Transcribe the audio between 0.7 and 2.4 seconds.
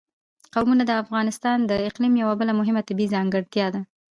د افغانستان د اقلیم یوه